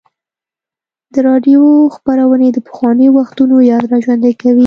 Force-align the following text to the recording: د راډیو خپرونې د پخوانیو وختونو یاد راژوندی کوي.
د 1.13 1.15
راډیو 1.27 1.63
خپرونې 1.95 2.49
د 2.53 2.57
پخوانیو 2.67 3.15
وختونو 3.19 3.55
یاد 3.71 3.83
راژوندی 3.93 4.33
کوي. 4.41 4.59